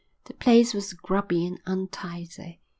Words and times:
The 0.23 0.33
place 0.33 0.73
was 0.73 0.93
grubby 0.93 1.45
and 1.45 1.61
untidy. 1.67 2.59